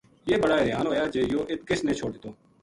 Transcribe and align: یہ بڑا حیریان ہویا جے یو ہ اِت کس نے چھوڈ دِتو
یہ 0.29 0.37
بڑا 0.43 0.55
حیریان 0.59 0.85
ہویا 0.87 1.03
جے 1.13 1.21
یو 1.31 1.39
ہ 1.43 1.47
اِت 1.49 1.59
کس 1.69 1.79
نے 1.85 1.93
چھوڈ 1.99 2.11
دِتو 2.15 2.29